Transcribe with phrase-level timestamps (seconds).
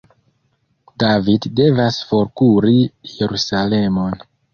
[1.01, 2.73] David devas forkuri
[3.13, 4.17] Jerusalemon.